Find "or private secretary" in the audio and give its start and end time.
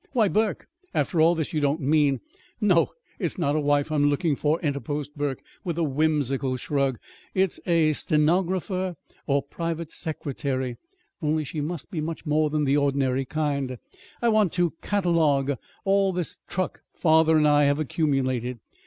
9.27-10.77